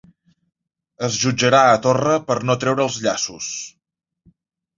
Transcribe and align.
Es 1.07 1.19
jutjarà 1.23 1.59
a 1.65 1.75
Torra 1.83 2.15
per 2.31 2.39
no 2.51 2.57
treure 2.65 2.85
els 2.87 2.99
llaços 3.05 3.53